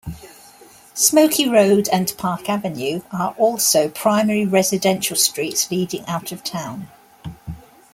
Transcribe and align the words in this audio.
Smokey 0.95 1.47
Road 1.47 1.87
and 1.89 2.11
Park 2.17 2.49
Avenue 2.49 3.01
are 3.11 3.35
also 3.37 3.87
primary 3.87 4.47
residential 4.47 5.15
streets 5.15 5.69
leading 5.69 6.03
out 6.07 6.31
of 6.31 6.43
town. 6.43 6.87